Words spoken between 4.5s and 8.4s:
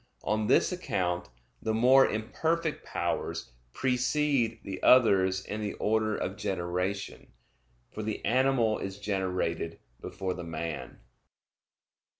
the others in the order of generation, for the